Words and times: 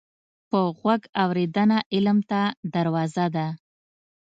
په 0.49 0.59
غوږ 0.77 1.01
اورېدنه 1.23 1.77
علم 1.93 2.19
ته 2.29 2.41
دروازه 2.73 3.25
ده 3.35 3.47